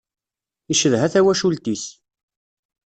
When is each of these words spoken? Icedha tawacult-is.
Icedha 0.73 1.07
tawacult-is. 1.13 1.83